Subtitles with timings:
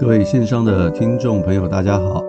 [0.00, 2.24] 各位线上的听众朋友，大家好，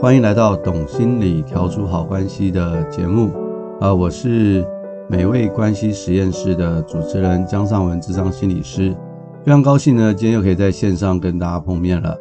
[0.00, 3.32] 欢迎来到《懂心理调出好关系》的节目。
[3.80, 4.64] 啊、呃，我是
[5.10, 8.96] 美味关系实验室的主持人江尚文，智商心理师。
[9.44, 12.16] 非常高兴呢，今天又可以在线上跟大家碰面了。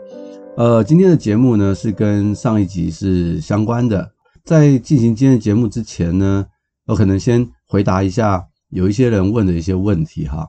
[0.57, 4.09] 呃，今天的节目呢是跟上一集是相关的。
[4.43, 6.43] 在进行今天的节目之前呢，
[6.87, 10.47] 我可能先回答一下有一些人问的一些问题哈。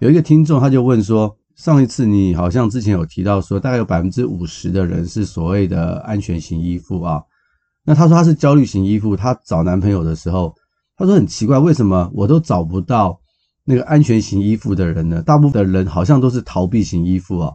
[0.00, 1.34] 有一个听众他就问说。
[1.56, 7.22] 上一次你好像之前有提到说，大概有百分之五十的人是所谓的安全型依附啊。
[7.84, 10.54] 那他说他是焦虑型依附，他找男朋友的时候，
[10.98, 13.18] 他说很奇怪，为什么我都找不到
[13.64, 15.22] 那个安全型依附的人呢？
[15.22, 17.52] 大部分的人好像都是逃避型依附啊。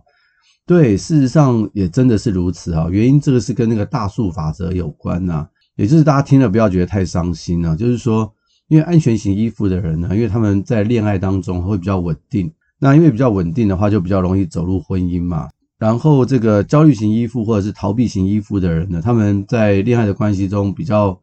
[0.66, 2.88] 对，事实上也真的是如此啊。
[2.90, 7.76] 原因这个是跟那个大数法则有关呐，也就是大家听了不要觉得太伤心啊。
[7.76, 8.34] 就是说，
[8.68, 12.52] 因为安全型依附的人呢，因为他们在恋爱当中会比较稳定。
[12.84, 15.48] 那因为比较稳定的话，就比较容易走入婚姻嘛。
[15.78, 21.16] 然后这个焦虑型依附或者是逃避型依附的人呢，他们在恋爱的关系中比较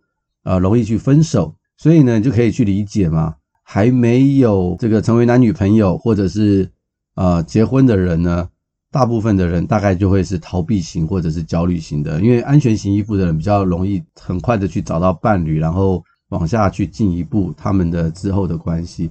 [0.45, 3.35] 呃容易去分手，所以呢就可以去理解嘛。
[3.65, 6.71] 还没有这个成为男女朋友或者是
[7.17, 8.49] 呃结婚的人呢，
[8.93, 19.11] 大部分的人大概就会是逃避型或者是焦虑型的，因为安全型依附的人比较容易很快的去找到伴侣，然后往下去进一步他们的之后的关系。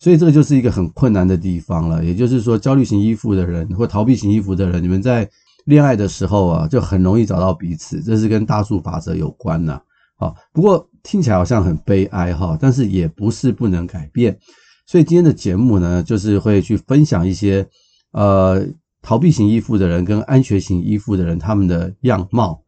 [0.00, 5.28] 所以这个就是一个很困难的地方了，也就是说，焦虑型依附的人或逃避型依附的人，你们在
[5.64, 9.80] 恋爱的时候啊，就很容易找到彼此，这是跟大数法则有关呐。
[10.16, 14.38] 好，不过听起来好像很悲哀哈，但是也不是不能改变。
[14.86, 17.66] 所以今天的节目呢，就是会去分享一些
[18.12, 18.64] 呃
[19.02, 22.62] 逃避型依附的人跟安全型依附的人他们的样貌，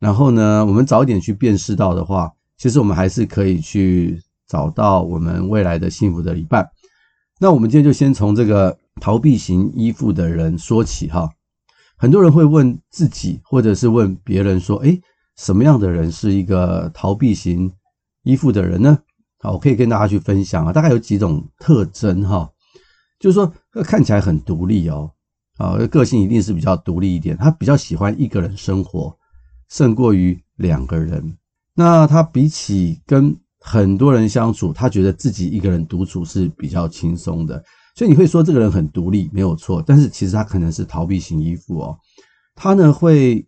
[0.00, 4.20] 然后呢，我们早一点去辨识到的话，其实我们还是可以去。
[4.54, 6.64] 找到我们未来的幸福的一半。
[7.40, 11.28] 那我们今天就先从这个逃避型依附的人说起哈。
[11.96, 15.00] 很多人会问自己，或者是问别人说：“诶，
[15.36, 17.72] 什么样的人是一个逃避型
[18.22, 18.96] 依附的人呢？”
[19.42, 22.48] 好，我可以跟大家去分享啊，大概有几种特征哈。
[23.18, 25.10] 就是说，看起来很独立哦，
[25.58, 27.36] 啊，个性一定是比较独立一点。
[27.36, 29.16] 他比较喜欢一个人生活，
[29.68, 31.36] 胜过于两个人。
[31.74, 33.36] 那他比起跟
[33.66, 37.64] 很多人相处，他觉得自己一个人独处是比较轻松的，
[37.96, 39.82] 所以你会说这个人很独立，没有错。
[39.86, 41.98] 但是其实他可能是逃避型依附哦，
[42.54, 43.46] 他呢会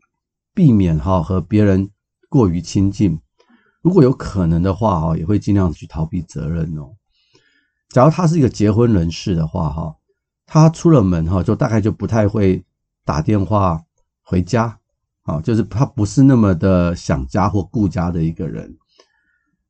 [0.54, 1.90] 避免哈和别人
[2.30, 3.20] 过于亲近，
[3.82, 6.94] 如果有可能的话哈，也会尽量去逃避责任哦。
[7.90, 9.94] 假如他是一个结婚人士的话哈，
[10.46, 12.64] 他出了门哈就大概就不太会
[13.04, 13.78] 打电话
[14.22, 14.78] 回家
[15.24, 18.74] 啊，就是他不是那么的想家或顾家的一个人。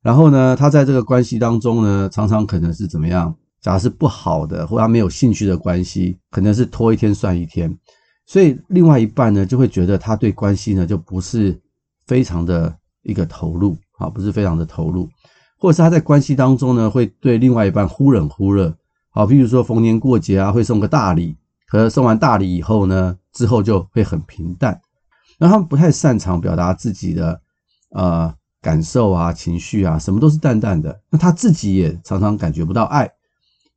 [0.03, 3.35] 然后呢，他在这个关系当中呢，常常可能是怎么样？
[3.59, 7.75] 假如是不好的，或他没有兴趣的关系，可能是拖一天算一天。
[8.25, 11.59] 所以另外一半呢，就会觉得他对关系呢，就不是
[12.05, 15.09] 非常的一个投入啊，不是非常的投入，
[15.57, 18.73] 或者是他在关系当中呢，会对另外一半忽冷忽热。
[19.09, 21.35] 好，譬如说逢年过节啊，会送个大礼，
[21.67, 24.79] 可送完大礼以后呢，之后就会很平淡。
[25.39, 27.41] 那他们不太擅长表达自己的，
[27.89, 28.33] 呃。
[28.67, 30.99] 感受啊，情绪啊，什么都是淡淡的。
[31.09, 33.09] 那他自己也常常感觉不到爱，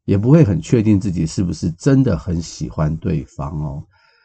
[0.05, 3.85] 也不会很确定自己是不是真的很喜欢对方哦。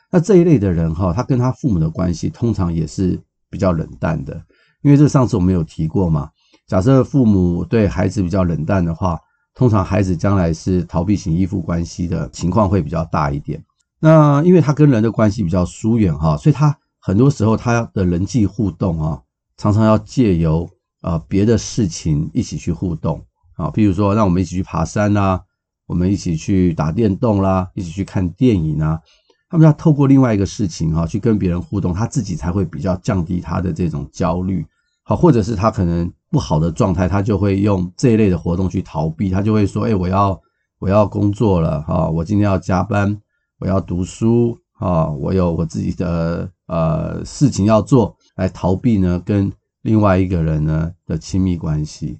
[0.10, 4.34] 那这一类的人哈，他跟他父母的关系通常也是比较冷淡的，
[4.82, 6.32] 因为这上次我们有提过嘛。
[6.66, 9.20] 假设父母对孩子比较冷淡的话，
[9.54, 13.64] 通常孩子将来是逃避型依附关系的情况会比较大一点。
[14.00, 19.22] 那因为他跟人的关系比较疏远哈，所以他很多时候他的人际互动啊。
[19.58, 20.70] 常常要借由
[21.02, 23.24] 啊别的事情一起去互动
[23.56, 25.42] 啊，譬如说让我们一起去爬山啦，
[25.88, 29.00] 我们一起去打电动啦，一起去看电影啊，
[29.50, 34.66] 他们要透过另外一个事情哈去跟别人互动，他自己才会比较降低他的这种焦虑，
[35.04, 40.38] 好，或者是他可能不好的状态，他就会用这一类的活动去逃避，他就会说，哎，我要
[40.80, 43.18] 我要工作了哈，我今天要加班，
[43.60, 48.18] 我要读书啊，我有我自己的呃事情要做。
[48.36, 49.52] 来逃避呢，跟
[49.82, 52.20] 另外一个人呢的亲密关系，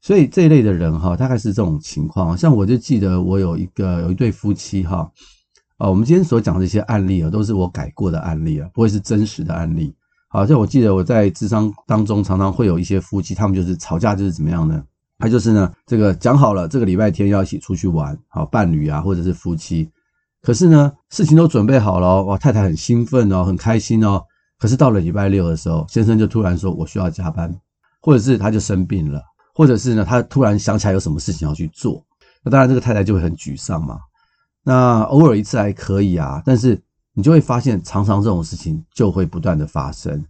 [0.00, 2.36] 所以这一类的人哈，大概是这种情况。
[2.36, 5.10] 像我就记得我有一个有一对夫妻哈，
[5.78, 9.94] 啊，我们今天所讲的一些案例啊，都是我改过的案例啊，不会是真实的案例。
[10.28, 14.82] 好像我记得我在智商当中常常会有一些夫妻，他们就是吵架就是怎么样呢？
[15.18, 19.88] 他就是呢，这个讲好了这个礼拜天要一起出去玩，好，伴侣啊或者是夫妻，
[20.42, 24.22] 可是呢事情都准备好了，哇，太太很兴奋哦，很开心哦。
[24.58, 27.54] 可是到了礼拜六的时候，先生就突然说：“我需要加班。”
[28.00, 29.20] 或者是他就生病了，
[29.52, 32.00] 或者是呢，他突然想起来有什么事情要去做。
[32.44, 33.98] 那当然，这个太太就会很沮丧嘛。
[34.62, 36.80] 那偶尔一次还可以啊，但是
[37.14, 40.24] 你就会发现，常常这种事情就会不断的发生。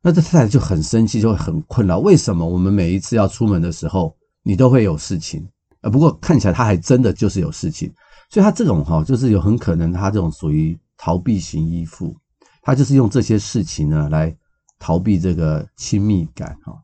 [0.00, 1.98] 那这太太就很生气，就会很困扰。
[1.98, 5.46] 为什么我们每一次要出门的时候，你都会有事情？
[5.82, 7.92] 呃，不过看起来他还真的就是有事情。
[8.30, 12.16] 所以他这种哈，就是有很可能他这种属于逃避型依附，
[12.62, 14.34] 他就是用这些事情呢来
[14.78, 16.74] 逃避这个亲密感哈。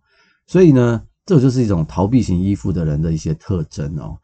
[0.47, 4.19] 所以呢，这就是一种逃避型依附的人的一些特征哦。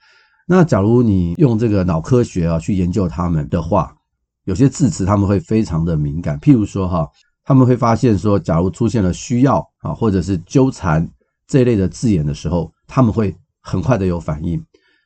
[0.47, 3.97] 那假如你用这个脑科学啊去研究他们的话，
[4.45, 7.09] 有些字词他们会非常的敏感，譬如说哈。
[7.47, 11.07] 他们会发现说，假如出现了需要啊，或者是纠缠
[11.47, 14.53] 这一类的字眼的时候，他们会很快的有反应，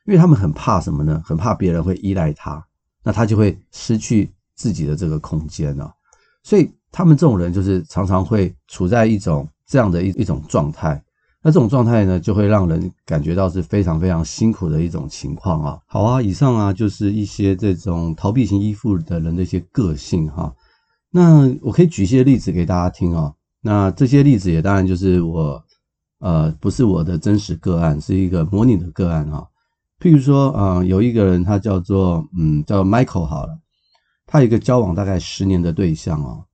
[0.05, 1.21] 因为他们很怕什么呢？
[1.25, 2.65] 很怕别人会依赖他，
[3.03, 5.93] 那他就会失去自己的这个空间了。
[6.43, 11.01] 所以他们这种人就是常常会处在一种这样的一一种状态。
[11.41, 15.79] 那这种状态呢，就会让人感觉到是非常非常辛苦的一种情况啊。
[15.87, 20.53] 好啊，以上啊就是一些这种逃避型依附的人的一些个性哈。
[21.11, 23.33] 那我可以举一些例子给大家听哦。
[23.61, 25.63] 那这些例子也当然就是我，
[26.19, 29.47] 呃，不是我的真实个案，是一个模拟的个案哈。
[29.99, 33.57] 譬如说，呃，有一个人他叫做，嗯，叫 Michael 好了，
[34.31, 36.45] 他有一个交往大概十年的对象哦，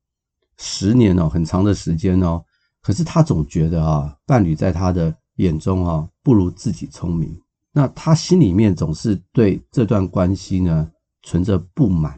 [0.58, 2.42] 十年哦，很长的时间哦。
[2.82, 7.38] 可是他总觉得啊，伴侣在他的眼中啊，不如自己聪明。
[7.74, 10.90] 那他心里面总是对这段关系呢，
[11.24, 12.18] 存着不满。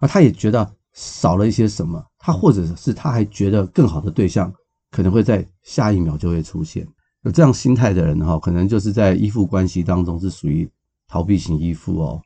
[0.00, 0.74] 那他也觉得。
[0.94, 4.52] 少了一些什么，他或者是他还觉得更好的对象
[4.90, 6.84] 可能会在下一秒就会出现。
[7.22, 10.68] 有这样心态的人哈，可能就是在依附关系当中是属于
[11.06, 12.20] 逃避型依附哦，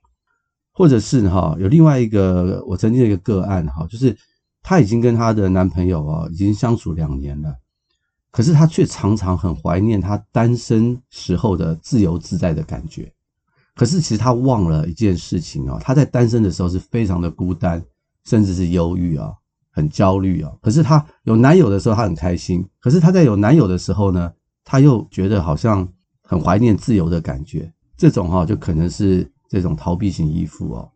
[0.72, 4.16] 或者是哈有另外一个我曾经的一个个案哈，就是
[4.62, 7.54] 她已经跟她的男朋友啊已经相处两年了，
[8.30, 13.12] 可是她却常常很怀念她单身时候的自由自在的感觉。
[13.74, 17.82] 可是其实她忘了一件事情哦，她在单身的时候是非常的孤单。
[18.24, 19.32] 甚至是忧郁啊，
[19.72, 20.52] 很焦虑啊。
[20.60, 22.64] 可是她有男友的时候，她很开心。
[22.78, 24.32] 可是她在有男友的时候呢，
[24.64, 25.88] 她又觉得好像
[26.22, 27.68] 很怀念自由的感觉。
[27.96, 30.90] 这种哈，就可能是这种逃避型依附哦。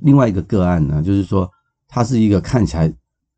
[0.00, 1.50] 另外一个个案呢，就是说
[1.88, 2.92] 他是一个看起来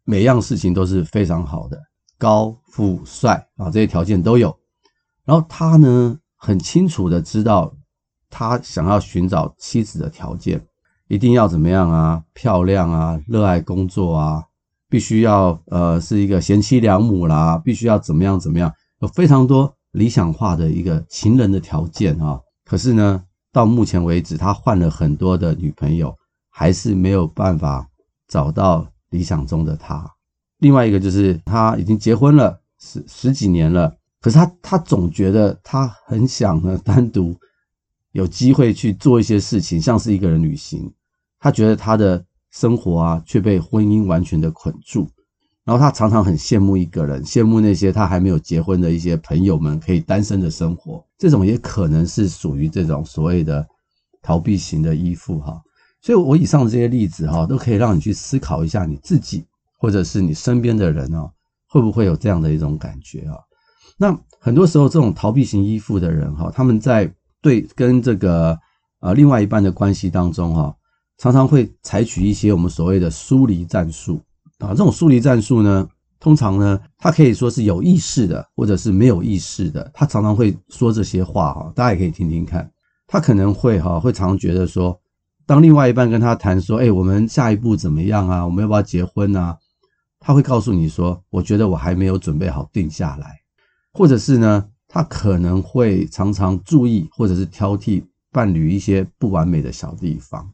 [0.05, 1.81] 每样事情都是非常好的，
[2.19, 4.55] 高富帅啊，这些条件都有。
[5.25, 7.75] 然后他呢，很清楚的知道
[8.29, 10.63] 他想要寻找妻子的条件。
[11.07, 12.23] 一定要怎么样啊？
[12.35, 14.45] 漂亮啊，热爱工作啊，
[14.91, 22.39] 必须要呃是一个贤妻良母啦，必须要怎么样怎么样，有非常多理想化的一个情人的条件啊。
[22.63, 23.25] 可是呢，
[23.59, 26.17] 到目前为止，他换了很多的女朋友，
[26.49, 27.89] 还是没有办法
[28.29, 30.09] 找到理想中的他。
[30.59, 37.35] 另外一个就是他已经结婚了十十几年了，可是他他总觉得他很想呢单独
[38.13, 40.89] 有机会去做一些事情，像是一个人旅行。
[41.41, 45.09] 他觉得他的生活啊，却被婚姻完全的捆住，
[45.69, 51.05] 然后他常常很羡慕一个人，羡慕那些他还没有结婚的一些朋友们可以单身的生活。
[51.19, 53.69] 这种也可能是属于这种所谓的
[54.23, 55.61] 逃避型的依附哈。
[56.01, 59.45] 所以，我以上这些例子哈，都可以让你去思考一下你自己，
[59.77, 61.31] 或者是你身边的人哦，
[61.69, 63.37] 会不会有这样的一种感觉啊？
[63.99, 67.13] 那很多时候，这种逃避型依附的人哈，他们在
[67.43, 68.59] 对跟这个
[69.01, 70.75] 呃另外一半的关系当中哈。
[71.19, 74.19] 常常会采取一些我们所谓的疏离战术
[74.59, 75.89] 啊，这种疏离战术呢，
[76.21, 79.91] 通常呢，他可以说是有意识的，或者是没有意识的。
[79.95, 82.71] 他常常会说这些话哈，大家也可以听听看。
[83.07, 85.01] 他可能会哈，会常常觉得说，
[85.47, 88.45] 当另外一半跟他谈说，哎，我们下一步怎么样啊？
[88.45, 89.57] 我们要不要结婚啊？
[90.21, 93.41] 他会告诉你说，我觉得我还没有准备好定下来，
[93.93, 100.45] 或者是呢，他可能会常常注意或者是挑剔伴侣一些不完美的小地方。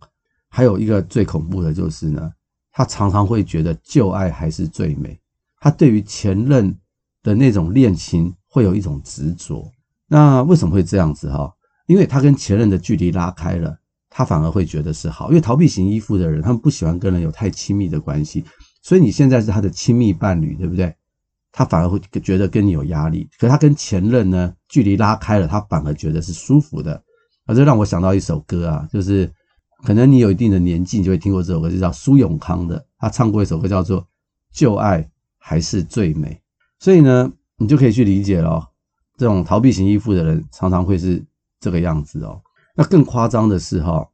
[0.48, 2.30] 还有一个最恐怖的就是呢，
[2.76, 5.16] 他常常会觉得旧爱还是最美。
[5.60, 6.76] 他对于前任
[7.22, 9.70] 的那种恋情会有一种执着。
[10.08, 11.50] 那为什么会这样子哈？
[11.86, 13.78] 因为他跟前任的距离拉开了，
[14.10, 15.28] 他反而会觉得是好。
[15.28, 18.44] 因为逃避型依附的人，他们不喜欢跟人有太亲密的关系，
[18.82, 20.92] 所以你现在是他的亲密伴侣，对不对？
[21.52, 23.30] 他反而会觉得跟你有压力。
[23.38, 27.00] 可他跟前任呢，距离拉开了，他反而觉得是舒服的。
[27.46, 29.32] 啊，这让我想到一首歌啊，就是。
[29.84, 32.84] 可能你有一定的年纪，你就会听过这首歌，就叫苏永康的。
[32.98, 34.00] 他唱过一首歌叫做
[34.50, 36.30] 《旧爱还是最美》，
[36.82, 38.66] 所以呢，你就可以去理解了。
[39.18, 41.22] 这种逃避型依附的人常常会是
[41.60, 42.40] 这个样子哦。
[42.74, 44.04] 那更夸张的是哈，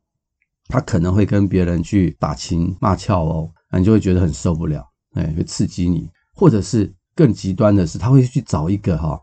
[0.67, 4.85] 他可能会跟别人去打情骂俏哦，那你就会觉得很受不了，
[5.15, 6.11] 哎，会刺激你。
[6.35, 9.21] 或者是更极端的是，他会去找一个哈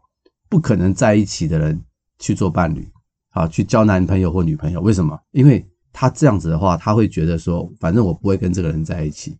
[0.50, 1.80] 不可能在一起的人
[2.20, 2.90] 去做伴侣，
[3.32, 4.80] 啊，去交男朋友或女朋友。
[4.82, 5.20] 为什么？
[5.32, 5.64] 因为
[6.00, 9.36] 他这样子的话，他会觉得说，反正我不会跟这个人在一起，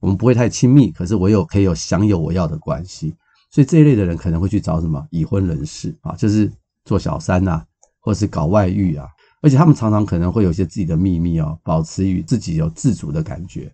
[0.00, 3.14] 我们不会太亲密，可是我有可以有享有我要的关系。
[3.52, 6.50] 所以这一类的人可能会去找什么已婚人士啊，就是
[6.84, 7.64] 做小三呐、啊，
[8.00, 9.06] 或是搞外遇啊，
[9.42, 13.72] 而且他们常常可能会有一些自己的秘密哦，保持与自己有自主的感觉。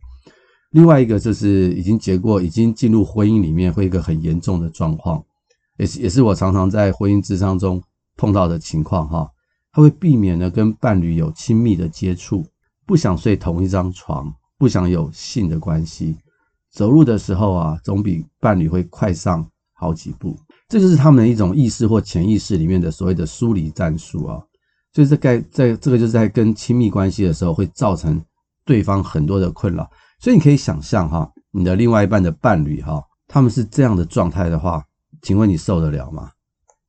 [0.72, 5.24] 另外一个就是已经结过，已经进入婚姻里面，会一个很严重的状况，
[5.78, 7.82] 也是也是我常常在婚姻咨商中
[8.18, 9.30] 碰到的情况哈。
[9.78, 12.44] 他会避免呢跟伴侣有亲密的接触，
[12.84, 16.16] 不想睡同一张床，不想有性的关系，
[16.72, 20.36] 走路的时候啊，总比伴侣会快上好几步。
[20.68, 24.42] 这就是他们的一种意识或潜意识里面的所谓的疏离战术啊，
[24.92, 28.20] 就是在在这个就是在跟亲密关系的时候会造成
[28.64, 29.88] 对方很多的困扰。
[30.18, 34.84] 所以你可以想象哈，你的另外一半的伴侣哈，他们是这样的状态的话，
[35.22, 36.32] 请问你受得了吗？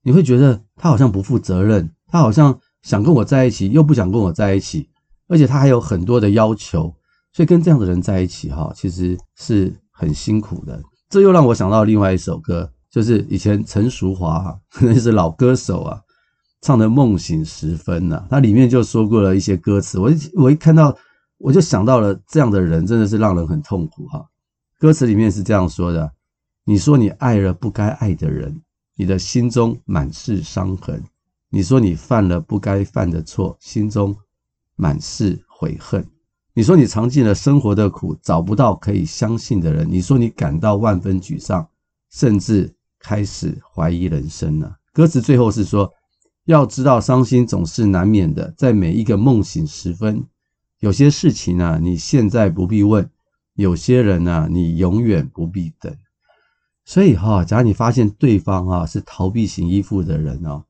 [0.01, 4.89] 你会觉得他好像不负责任，他好像想跟我在一起，又不想跟我在一起，
[5.27, 6.93] 而且他还有很多的要求，
[7.33, 10.81] 所以跟这样的人在一起哈，其实是很辛苦的。
[11.09, 16.01] 这又让我想到另外一首歌，就是以前陈淑樺， 那是老歌手啊，
[16.61, 20.95] 唱的《梦醒时分》呐，他里面就说过了一些歌词，我一我一看到。
[21.41, 24.27] 我就想到了这样的人真的是让人很痛苦哈。
[24.77, 26.11] 歌词里面是这样说的：
[26.65, 28.61] 你说你爱了不该爱的人，
[28.97, 30.99] 你的心中满是伤痕；
[31.51, 34.15] 你说你犯了不该犯的错，心中
[34.75, 36.03] 满是悔恨；
[36.53, 41.67] 你说你尝尽了生活的苦，找不到可以相信的人；你说你感到万分沮丧，
[42.11, 44.77] 甚至开始怀疑人生了。
[44.93, 45.91] 歌词最后是说：
[46.45, 50.23] 要知道伤心总是难免的，在每一个梦醒时分。
[50.79, 53.03] 有些事情呢、啊，你现在不必问；
[53.55, 55.93] 有些人呢、啊，你永远不必等。
[56.85, 60.63] 所以哈，假如你发现对方哈是逃避型依附的人哦，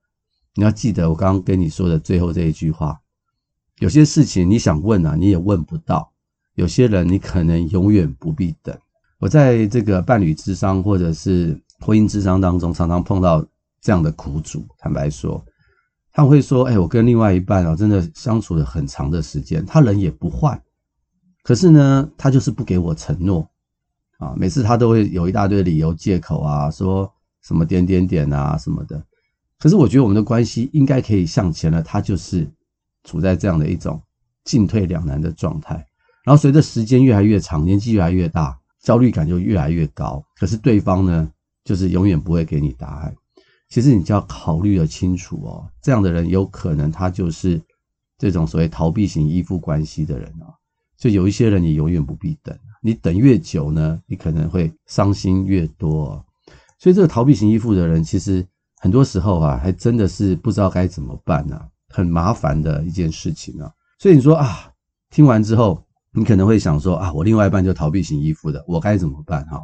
[0.55, 2.99] 你要记得我刚刚跟你说的最后这一句话：
[3.79, 6.11] 有些事情你想问啊，你也问不到；
[6.55, 8.77] 有些人你可能永远不必等。
[9.19, 13.45] 我在这个伴侣智商或者是婚姻智商当中，常常碰到
[13.81, 14.65] 这样的苦主。
[14.77, 15.43] 坦白说。
[16.11, 20.59] 他会说：“哎，我跟另外一半哦，真的相处了很长的时间，他人也不坏，
[21.43, 23.47] 可是呢，他就是不给我承诺
[24.17, 24.33] 啊。
[24.35, 27.09] 每次他都会有一大堆理由借口啊，说
[27.41, 29.01] 什么点点点啊什么的。
[29.59, 32.49] 可是我觉得我们的关系应该可以向前了，他就是
[33.03, 34.01] 处在这样的一种
[34.45, 35.75] 进退两难的状态。
[36.23, 40.23] 然后随着时间越来越长，年纪越来越大，焦虑感就越来越高。
[40.39, 41.29] 可是对方呢，
[41.63, 43.15] 就是永远不会给你答案。”
[43.69, 47.61] 其实你就要考虑的清楚哦，这样的人有可能他就是
[48.17, 50.49] 这种所谓逃避型依附关系的人啊。
[50.97, 56.25] 就有一些人你永远不必等，你等越久呢，你可能会伤心越多。
[56.79, 58.45] 所以这个逃避型依附的人，其实
[58.79, 61.59] 很多时候啊，还真的是不知道该怎么办呢，
[61.89, 63.69] 很麻烦的一件事情啊。
[63.99, 64.71] 所以你说啊，
[65.09, 69.61] 听完之后，你可能会想说啊，我另外一半就逃避型依附的，我该怎么办哈？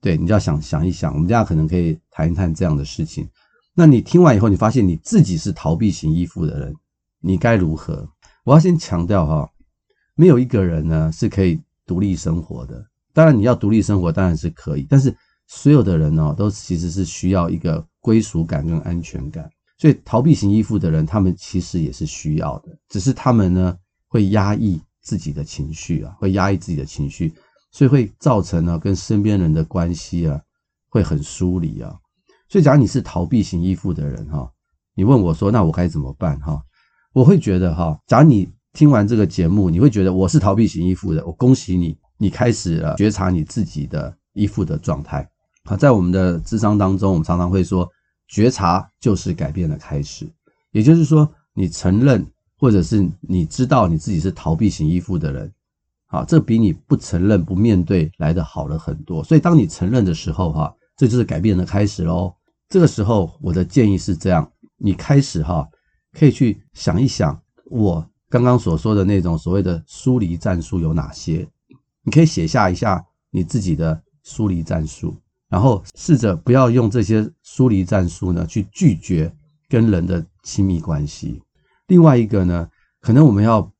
[0.00, 3.28] 对，你就要想想一想，我们家可能可以谈一谈这样的事情。
[3.72, 6.74] 那你听完以后，你发现你自己是逃避型依附的人，
[7.20, 8.08] 你该如何？
[8.44, 9.48] 我要先强调哈，
[10.16, 12.84] 没有一个人呢是可以独立生活的。
[13.12, 15.14] 当然，你要独立生活当然是可以，但是
[15.52, 19.50] 所有的人呢，都其实是需要一个归属感跟安全感。
[19.78, 23.76] 所以，逃避型依附的人，他们其实也是需要的，只是他们呢
[24.06, 27.34] 会压抑自己的情绪啊，会压抑自己的情绪。
[27.72, 30.40] 所以会造成呢，跟身边人的关系啊，
[30.88, 31.98] 会很疏离啊。
[32.48, 34.48] 所以，假如你是逃避型依附的人哈，
[34.94, 36.62] 你问我说，那我该怎么办哈？
[37.12, 45.28] 我会觉得哈，假如你听完这个节目，你会觉得我是逃避型依附的，我恭喜你，你开始了觉察你自己的依附的状态。
[45.64, 47.88] 好，在我们的智商当中，我们常常会说，
[48.28, 50.28] 觉察就是改变的开始。
[50.72, 52.26] 也就是说，你承认
[52.56, 55.52] 或者是你知道你自己是逃避型依附的人。
[56.06, 59.22] 好，这比你不承认、不面对来的好了很多。
[59.22, 62.34] 所以，当你承认的时候，哈，这就是改变的开始喽。
[62.68, 65.68] 这个时候，我的建议是这样：你开始哈，
[66.12, 71.46] 可以去想一想，我刚刚所说的那种所谓的疏离战术有哪些？
[72.02, 75.16] 你可以写下一下你自己的疏离战术，
[75.50, 79.30] 然后试着不要用这些疏离战术呢去拒绝
[79.68, 81.42] 跟人的亲密关系。
[81.88, 82.70] 另外一个呢，
[83.02, 83.70] 可能我们要。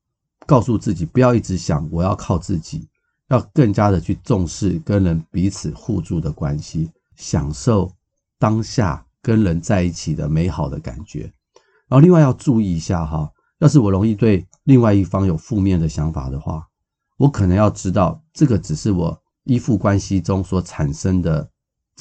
[0.47, 2.85] 告诉自己不要一直想我要靠自己，
[3.29, 7.89] 要更加的去重视跟人彼此互助的关系，享受
[8.37, 11.31] 当下跟人在一起的美好的感觉。
[11.87, 16.67] 然后另外要注意一下哈，要是我容易对另外一方有负面的想法的话，
[17.17, 21.49] 我可能要知道这个只是我依附关系中所产生的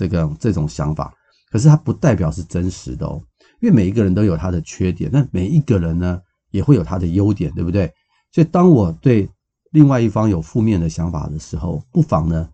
[0.00, 1.12] 这个这种想法，
[1.50, 3.22] 可是它不代表是真实的哦，
[3.60, 6.18] 因为每一个人都有他的缺点，那每一个人呢
[6.52, 7.92] 也会有他的优点，对不对？
[8.32, 9.28] 所以，当我对
[9.72, 12.48] 另外一方有负面的想法的时候，不妨呢，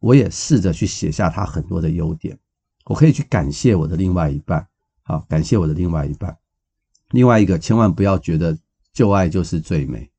[0.00, 2.36] 我也试着去写下他很多的优点，
[2.86, 4.66] 我可以去感谢我的另外一半，
[5.04, 6.36] 好，感谢我的另外一半。
[7.12, 8.58] 另外一个，千万不要觉得
[8.92, 10.10] 旧爱就是最美，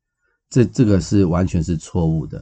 [0.50, 2.41] 这这个是完全是错误的，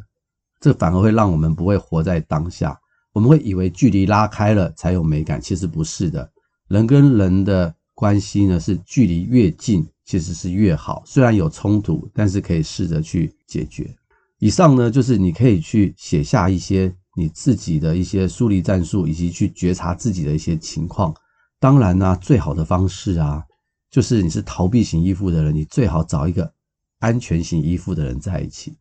[0.60, 2.80] 这反而会让我们不会活在当下，
[3.18, 6.32] 我们会以为距离拉开了才有美感，其实不是的，
[6.68, 11.02] 人跟人的关系呢，是距离越近，其实是越好。
[11.04, 13.92] 虽然有冲突，但是可以试着去解决。
[14.38, 21.12] 以上呢，就是你可以去写下一些你自己的一些疏离战术，以及去觉察自己的一些情况。
[21.60, 23.44] 当然呢，最好的方式啊。
[23.90, 26.54] 就是你是逃避型依附的人，你最好找一个
[27.00, 28.78] 安全型依附的人在一起，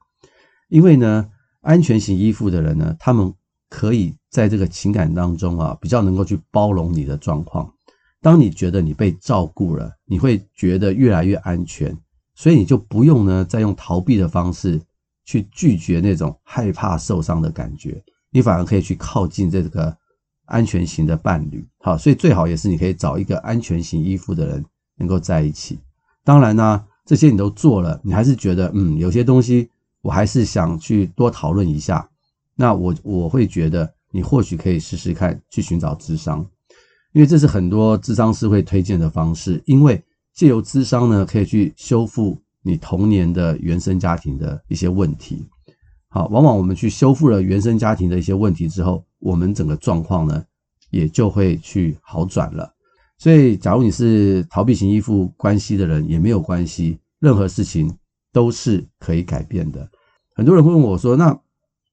[0.69, 1.27] 因为呢，
[1.63, 3.33] 安全型依附的人呢，他们
[3.69, 7.73] 可以在这个情感当中啊，比较能够去包容你的状况。
[8.21, 11.97] 当你觉得你被照顾了，你会觉得越来越安全，
[12.35, 14.81] 所以你就不用呢再用逃避的方式
[15.25, 19.97] 去拒绝那种害怕受伤的感觉，你反而可以去靠近这个
[20.47, 21.67] 安全型的伴侣。
[21.79, 24.65] 好，所以最好也是你可以找一个安全型依附的人。
[24.99, 25.79] 能够在一起，
[26.25, 29.69] 当然呢，这些你都做了，你还是觉得，嗯，有些东西
[30.01, 32.09] 我还是想去多讨论一下。
[32.57, 36.45] 那我我会觉得，你或许可以试试看去寻找智商，
[37.13, 39.63] 因为这是很多智商师会推荐的方式。
[39.67, 40.03] 因为
[40.35, 45.47] 借由智商呢，可以去修复你童年的原生家庭的一些问题。
[46.09, 50.43] 好，往往我们去修复了原生家庭的一些问题之后，我们整个状况呢，
[50.91, 52.73] 也就会去好转了。
[53.19, 57.95] 所以，假如你是逃避型依附关系的人，也没有关系，任何事情
[58.33, 59.87] 都是可以改变的。
[60.35, 61.39] 很多人会问我说：“那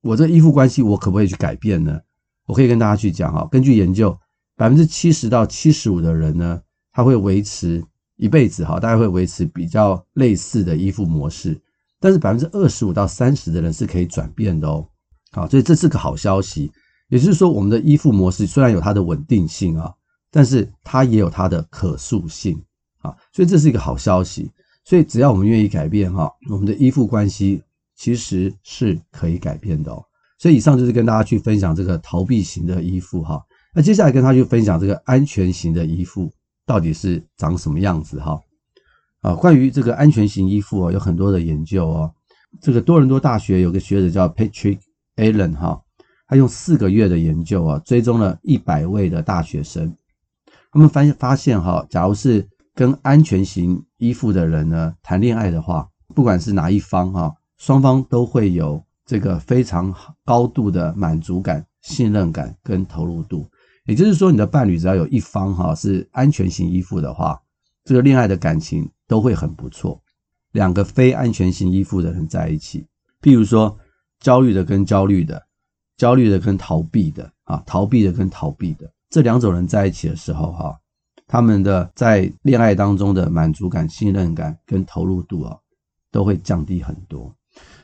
[0.04, 2.00] 我这依附关系，我可不可以去改变呢？”
[2.46, 4.16] 我可以跟大家去讲哈，根据研究，
[4.56, 7.84] 百分之七十到七十五的人呢，他会维持
[8.18, 11.60] 一辈子哈，大概会维持比较类似的依附模式。
[12.00, 14.88] 但是百分之二十五到三十的人是可以转变的哦。
[15.32, 16.72] 好，所以这是个好消息。
[17.08, 19.92] 也就是说，我们的依附模式虽然有它的稳定性啊。
[20.36, 22.60] 但是它也有它的可塑性
[23.02, 24.52] 啊，所以这是一个好消息。
[24.84, 27.62] 所以只要我们愿意改变哈，我们的依附关系
[27.96, 30.04] 其实是可以改变的哦。
[30.40, 33.42] 所以以上就是跟大家去分享这个逃避型的依附哈。
[33.74, 36.32] 那接下来跟他去分享这个安全型的依附
[36.66, 38.40] 到底是长什么样子哈。
[39.22, 42.14] 啊，关于这个安全型依附哦，有很多的研究哦。
[42.62, 44.80] 这个多伦多大学有个学者叫 Patrick
[45.16, 45.82] Allen 哈，
[46.28, 49.96] 他用四个月的研究啊，追踪了一百位的大学生。
[50.72, 59.96] 他们发现发现哈，假如是跟安全型依附的人呢谈恋爱的话，不管是哪一方哈，双方都会有这个非常
[60.26, 63.50] 高度的满足感、信任感跟投入度。
[63.86, 67.42] 也就是说，你的伴侣只要有一方哈是安全型依附的话，
[67.86, 69.98] 这个恋爱的感情都会很不错。
[70.52, 72.86] 两个非安全型依附的人在一起，
[73.22, 73.74] 譬如说
[74.20, 75.42] 焦虑的跟焦虑的，
[75.96, 78.92] 焦虑的跟逃避的啊，逃避的跟逃避的。
[79.10, 80.78] 这两种人在一起的时候，哈，
[81.28, 85.58] 他们的在恋爱当中的满足感、信任感跟投入度啊，
[86.12, 87.34] 都会降低很多。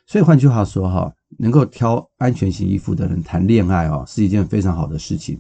[0.10, 5.40] 所以换句话说，哈，能够挑安全型依附的人谈恋爱哦，是一件非常好的事情。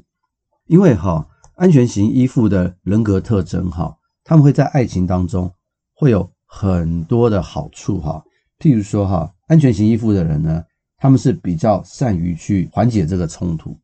[0.67, 5.51] 因为哈，安全型依附的人格特征，哈，他们会在爱情当中
[5.95, 8.23] 会有很多的好处，哈。
[8.59, 10.63] 譬如说，哈，安全型依附的人呢，
[10.97, 13.75] 他们是比较善于去缓解这个冲突。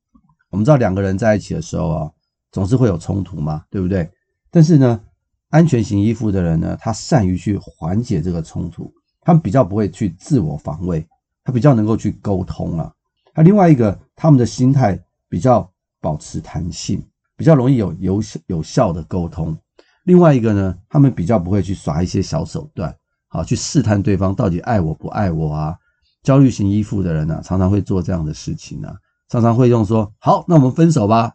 [0.51, 2.11] 我们知道两个人在一起的时候啊，
[2.51, 4.07] 总是会有冲突嘛，对不对？
[4.51, 5.01] 但是呢，
[5.49, 8.93] 安全型依附的人呢，他善于去缓解这个冲突，
[9.25, 11.05] 他们比较不会去自我防卫，
[11.43, 12.89] 他比较能够去沟通啊。
[13.35, 17.03] 那另外一个，他们的心态比较保持弹性，
[17.35, 19.57] 比较容易有有有效的沟通。
[20.03, 22.95] 另外一个呢，他们比较不会去耍一些小手段，
[23.27, 25.75] 好去试探对方到底爱我不爱我啊。
[26.21, 28.95] 焦虑型依附的人呢，常常会做这样的事情呢。
[29.27, 31.33] 常常会用说好，那我们分手吧，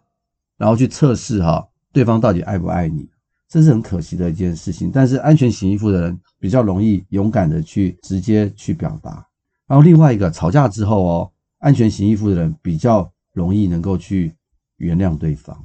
[0.56, 3.08] 然后去测试哈对方到底爱不爱你，
[3.48, 4.90] 这是很可惜的一件事情。
[4.92, 9.24] 但是安全型依附的人比较容易勇敢的去直接去表达。
[9.68, 14.34] 然后另外一个吵架之后哦，安全型依附的人比较容易能够去
[14.78, 15.56] 原谅对方。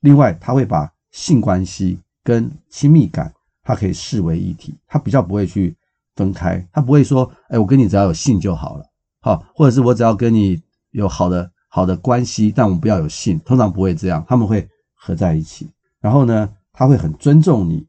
[0.00, 5.76] 另外他会把性关系跟亲密感，他可以视为一体，他比较不会去
[6.16, 8.84] 分开，他不会说哎，我跟你只要有性就好了，
[9.20, 11.52] 好，或者是我只要跟你有好的。
[11.74, 15.70] 好的关系，但我们不要有性，通常不会这样，他们会合在一起。
[16.02, 17.86] 然后呢，他会很尊重你，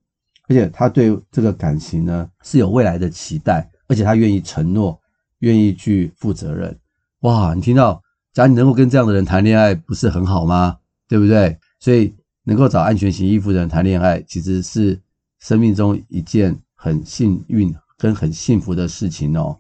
[0.49, 4.99] 而且他对这个感情呢是有未来的期待，而且他愿意承诺，
[5.39, 6.77] 愿意去负责任。
[7.21, 8.01] 哇，你听到，
[8.33, 10.77] 假如你能够跟这样的人谈恋爱，不是很好吗？
[11.07, 11.57] 对不对？
[11.79, 14.99] 所以能够找安全型依附的人谈恋爱，其实是
[15.39, 19.57] 生命中一件很幸运跟很幸福的事情哦。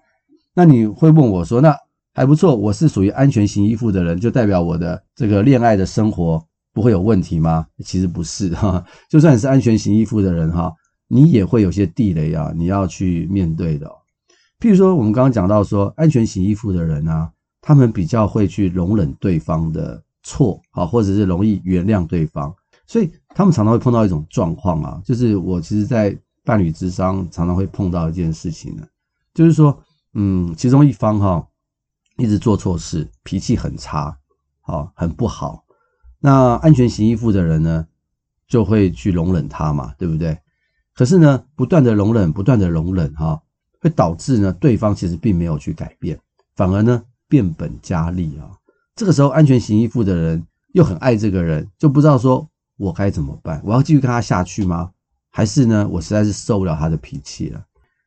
[0.53, 1.75] 那你会问我说，那
[2.13, 7.65] 还不错，我是属于安全型依附的人，就代表我的这个恋爱的生活不会有问题吗？
[7.85, 10.73] 其实不是哈，就算你是安全型依附的人哈，
[11.07, 13.87] 你也会有些地雷啊，你要去面对的。
[14.59, 17.31] 譬如说，我们刚刚讲到说，安全型依附的人啊，
[17.61, 22.53] 他们比较会去容忍对方的错啊，或者是容易原谅对方，
[22.87, 28.83] 所以他们常常会碰到一种状况啊，就是我其实，在伴侣之商常常会碰到一件事情呢，
[29.33, 29.77] 就是说，
[30.13, 31.47] 嗯，其中一方哈。
[32.17, 34.15] 一直做错事，脾气很差，
[34.61, 35.63] 好，很不好。
[36.25, 37.85] 那安全型依附的人呢，
[38.47, 40.37] 就会去容忍他嘛，对不对？
[40.93, 43.41] 可是呢，不断的容忍，不断的容忍，哈，
[43.81, 46.17] 会导致呢，对方其实并没有去改变，
[46.55, 48.55] 反而呢，变本加厉啊。
[48.95, 53.61] 这个时候，安全型依附的人又很爱这个人，就不知道说我该怎么办？
[53.65, 54.91] 我要继续跟他下去吗？
[55.29, 57.61] 还是呢，我实在是受不了他的脾气了？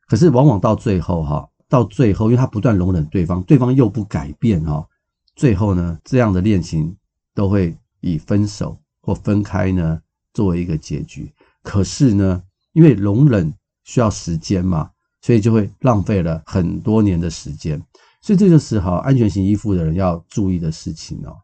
[0.07, 1.47] 可是往往到最后，哈。
[1.69, 4.87] 到最后，因为他不断容忍对方，对方又不改变哈，
[5.35, 6.95] 最后呢，这样的恋情
[7.35, 10.01] 都会以分手或分开呢
[10.33, 11.31] 作为一个结局。
[11.63, 12.41] 可是呢，
[12.73, 14.89] 因为容忍需要时间嘛，
[15.21, 17.81] 所以就会浪费了很多年的时间。
[18.21, 21.35] 所以这就是哈安全型依附的人要注意的事情哦。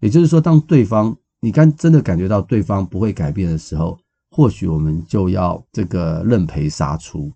[0.00, 3.98] 也就是说，当对方你刚真的感觉到对方不会改变的时候，
[4.30, 7.32] 或许我们就要这个认赔杀出，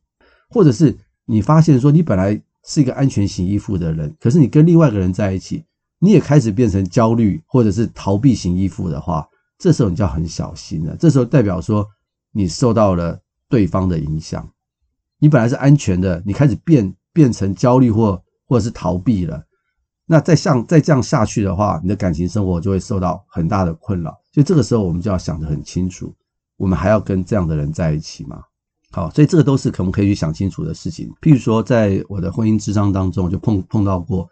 [0.49, 0.97] 或者是。
[1.27, 5.65] 你发现说，你本来是一个安全型依附的人，可是你跟另外一个人在一起，
[6.01, 9.25] 你也开始变成焦虑或者是逃避型依附的话，
[9.59, 10.97] 这时候你就要很小心了。
[10.97, 11.87] 这时候代表说
[12.33, 14.51] 你受到了对方的影响，
[15.19, 19.45] 你本来是安全的，你开始变变成焦虑或或者是逃避了。
[20.07, 24.11] 那再像再这样下去的话，你的感情生活就会受到很大的困扰。
[24.33, 26.13] 所以这个时候我们就要想得很清楚，
[26.57, 28.43] 我们还要跟这样的人在一起吗？
[28.93, 31.09] 好，所以这个都是可不可以去想清楚的事情。
[31.21, 34.29] 譬如说，在我的婚姻之商当中，就碰碰到过，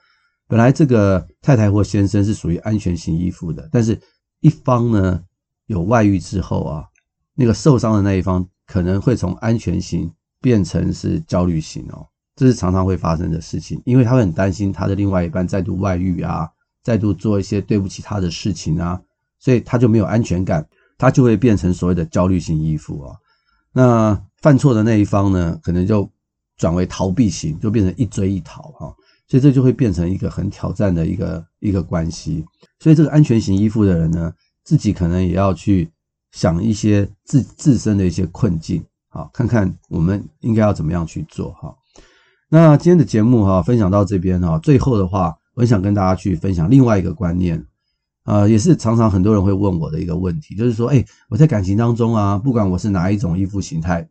[0.49, 4.01] 本来这个太太或先生是属于安全型依附的，但是
[4.41, 5.23] 一方呢
[5.67, 6.85] 有外遇之后啊，
[7.35, 16.49] 那个受伤的那一方可能会从安全型变成是焦虑型哦，这是常常会发生的事情，因为他会很担心他的另外一半再度外遇啊，
[16.83, 19.01] 再度做一些对不起他的事情啊，
[19.39, 23.15] 所以他就没有安全感，他就会变成所谓的焦虑型依附啊。
[23.73, 26.11] 那犯错的那一方呢，可能就
[26.57, 28.97] 转为逃避型，就变成一追一逃哈，
[29.29, 32.45] 所以这就会变成一个很挑战的一个一个关系。
[32.81, 34.33] 所以这个安全型依附的人呢，
[34.65, 35.89] 自己可能也要去
[36.33, 41.75] 想一些自自身的一些困境，好，看看我们应该要怎么样去做哈。
[42.49, 47.65] 那今天的节目哈，分享到这边哈，最后的话，我很想跟大家去分享另外一个观念。
[48.25, 54.07] 呃，也是常常很多人会问我的一个问题，就是说，哎，我在感情当中啊，不管我是哪一种依附形态，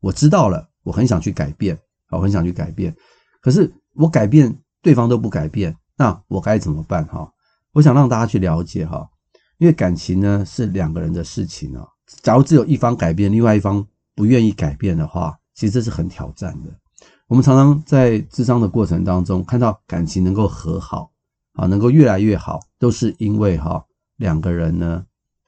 [0.00, 1.76] 我知道了，我很想去改变，
[2.10, 2.94] 我很想去改变，
[3.40, 7.04] 可是我改变，对方都不改变，那我该怎么办？
[7.06, 7.32] 哈，
[7.72, 9.08] 我想让大家去了解哈，
[9.58, 11.86] 因为感情呢是两个人的事情啊，
[12.22, 16.70] 假如只有一方改变，另外一方不愿意改变的话，其实这是很挑战的。
[17.26, 21.10] 我们常常在智商的过程当中看到感情能够和好。
[21.58, 23.82] 啊，能够越来越好，都是因为哈
[24.16, 25.02] 两个人呢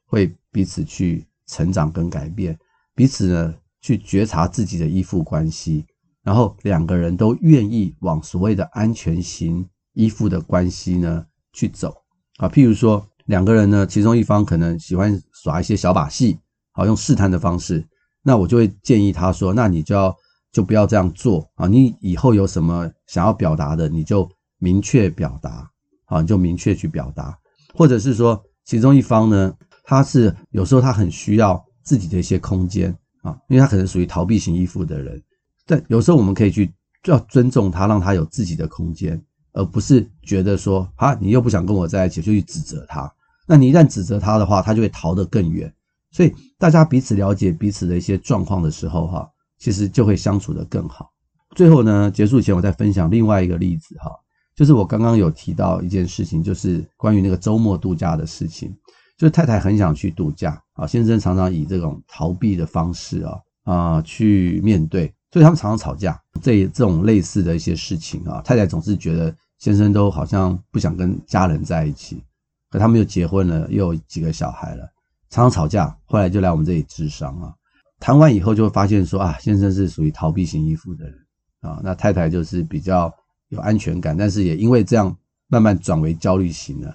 [0.07, 2.59] 会彼此去成长跟改变，
[2.95, 5.85] 彼此呢去觉察自己的依附关系，
[6.23, 11.95] 然后两个人都愿意往所谓的安全型依附的关系呢去走。
[12.39, 16.39] 啊，譬如说两个人呢，其中一方可能喜欢耍一些小把戏，
[16.73, 17.87] 好用试探的方式，
[18.23, 20.17] 那我就会建议他说，那你就要
[20.53, 24.29] 就不要这样做啊，你以后有什么想要表达的，你就
[24.59, 25.71] 明确表达。
[26.11, 27.39] 啊，你就明确去表达，
[27.75, 29.55] 或者是说，其中一方呢，
[29.85, 35.23] 他是有时候他很需要自己的一些空间啊，因为他可能属于逃避型依附的人，
[35.69, 36.73] 但有时候我们可以去
[37.05, 43.13] 要尊重他，让他有自己的空间，而不是觉得说啊，你又不想跟我在一起，就去指责他。
[43.47, 45.73] 那你一旦指责他的话，他就会逃得更远。
[46.11, 51.13] 所以大家彼此了解彼此的一些状况的时候，哈，其实就会相处得更好。
[51.55, 54.11] 最后呢，结束前我再分享另外一个例子，哈。
[54.57, 58.75] 就是我刚刚有提到一件事情，就是关于那个周末度假的事情。
[59.17, 66.21] 就是太太很想去度假啊，先生常常以这种逃避的方式啊啊去面对，所以他们常常吵架。
[66.43, 72.23] 这这种类似的一些事情啊，太太总是觉得先生都好像不想跟家人在一起，
[72.71, 74.85] 可他们又结婚了，又有几个小孩了，
[75.31, 75.97] 常常吵架。
[76.05, 77.55] 后来就来我们这里治伤啊，
[78.01, 81.15] 谈完以后就会发现说啊，先生是属于逃避型依附的人
[81.61, 83.13] 啊，那太太就是比较。
[83.51, 86.95] 有安全感，但是也因为这样慢慢转为焦虑型了，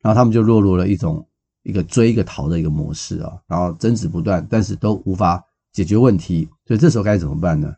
[0.00, 1.22] 然后他们就落入了一种
[1.62, 7.74] 一个追一个逃的一个模式啊，然后争执不断，但是都无法解决问题，所以这时候该怎么办呢？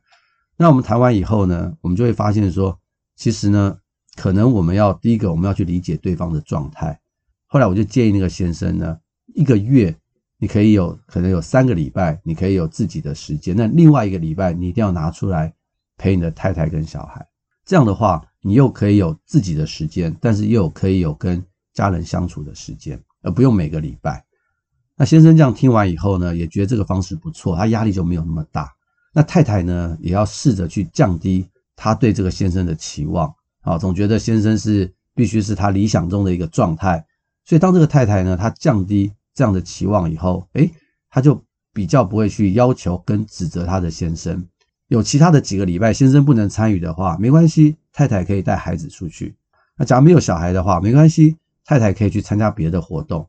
[0.57, 2.79] 那我们谈完以后呢，我们就会发现说，
[3.17, 3.77] 其实呢，
[4.17, 7.01] 可能我们要第一个我们要去理解对方的状态。
[7.47, 8.99] 后来我就建议那个先生呢，
[9.35, 9.95] 一个月
[10.39, 15.53] 你可以有可能有三个礼拜，你可以有自己的时间，那另外一个礼拜你一定要拿出来
[15.97, 17.27] 陪你的太太跟小孩。
[17.65, 24.25] 这样的话，你又可以有自己的时间，但是又可以有跟家人相处的时间，而不用每个礼拜。
[25.03, 28.71] 那先生这样听完以后呢，也觉得这个方式不错，他压力就没有那么大。
[29.13, 33.29] 那太太呢，也要试着去降低他对这个先生的期望
[33.63, 37.05] 啊，总觉得先生是必须是他理想中的一个状态。
[37.45, 40.71] 所以当这个太太呢，她降低这样的期望以后，诶，
[41.11, 44.47] 她就比较不会去要求跟指责她的先生。
[44.87, 49.35] 有其他的几个礼拜，先生不能参与的话，没关系，太太可以带孩子出去。
[49.77, 53.27] 那假如没有小孩的话，没关系，太太可以去参加别的活动。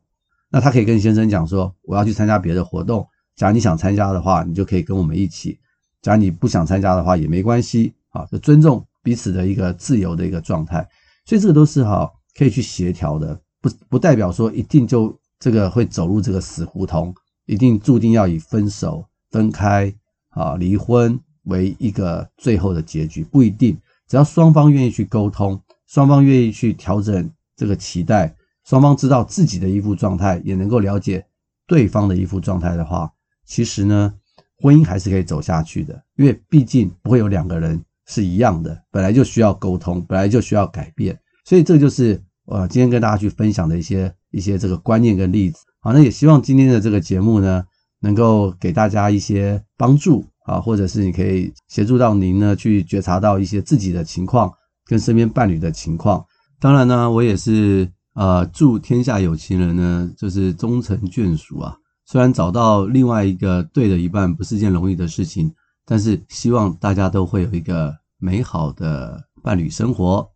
[0.54, 5.58] 那他可以跟先生讲说：“我要去参加别的活动，假如你想参加的话，你就可以跟我们一起；
[6.00, 10.88] 假如你不想参加的话，也没关系。”啊，就尊重彼此的一个自由的一个状态。
[11.24, 17.12] 所以这个都是哈可以去协调的，不不代表说一定就这个会走入这个死胡同，
[17.46, 19.92] 一定注定要以分手、分开
[20.28, 21.18] 啊、离婚。
[21.46, 23.76] 为一个最后的结局，不一定，
[24.08, 31.24] 只要双方愿意去沟通，双方愿意去调整这个期待，双方知道自己的依附状态，也能够了解
[31.66, 33.10] 对方的依附状态的话，
[33.46, 34.12] 其实呢，
[34.58, 45.58] 婚姻还是可以走下去的，因为毕竟不会有两个人是一样的，本来就需要沟通，本来就需要改变，所以这就是我今天跟大家去分享的一些一些这个观念跟例子。
[45.80, 47.64] 好，那也希望今天的这个节目呢，
[48.00, 50.24] 能够给大家一些帮助。
[50.44, 54.52] 啊，或者是你可以协助到您呢，去觉察到一些自己的情况
[54.84, 56.22] 跟身边伴侣的情况。
[56.60, 61.76] 当然呢，我也是呃，祝天下有情人呢，就是终成眷属啊。
[62.06, 65.52] 虽然找到另外一个对的一半不是件容易的事情，
[65.86, 70.28] 但是希望大家都会有一个美好的伴侣生活。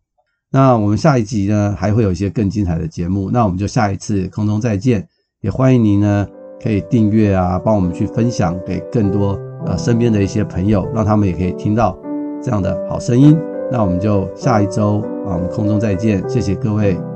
[0.51, 3.29] 那我们下一集呢，还会有一些更精彩的节目。
[3.31, 5.07] 那我们就下一次空中再见，
[5.41, 6.27] 也欢迎您呢
[6.61, 9.39] 可以订阅啊，帮我们去分享给更多。
[9.65, 11.97] 呃，身边的一些朋友，让他们也可以听到
[12.41, 13.37] 这样的好声音。
[13.71, 17.08] 那我们就下一周啊，我们空中再见，谢谢各位。